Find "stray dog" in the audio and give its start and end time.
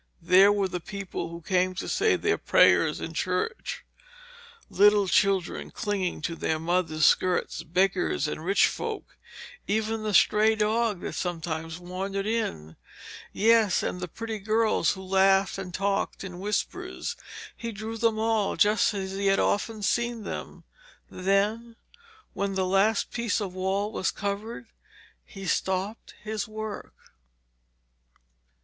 10.15-11.01